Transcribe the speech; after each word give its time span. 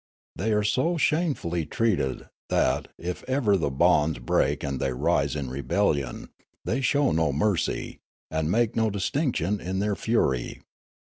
They 0.35 0.51
are 0.53 0.63
so 0.63 0.97
shamefully 0.97 1.67
treated 1.67 2.25
that, 2.49 2.87
if 2.97 3.23
ever 3.25 3.55
the 3.55 3.69
bonds 3.69 4.17
break 4.17 4.63
and 4.63 4.79
they 4.79 4.93
rise 4.93 5.35
in 5.35 5.51
rebellion, 5.51 6.29
they 6.65 6.81
show 6.81 7.11
no 7.11 7.31
mere}'', 7.31 7.99
and 8.31 8.49
make 8.49 8.75
no 8.75 8.89
distinction 8.89 9.59
in 9.61 9.77
their 9.77 9.95
fury. 9.95 10.63